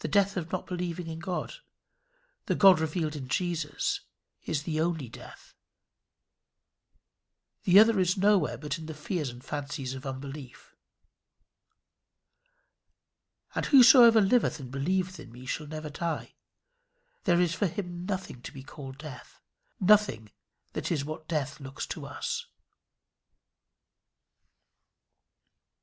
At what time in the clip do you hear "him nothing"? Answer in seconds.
17.68-18.42